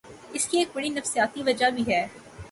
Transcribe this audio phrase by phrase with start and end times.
[0.33, 2.05] اس کی ایک بڑی نفسیاتی وجہ بھی ہے۔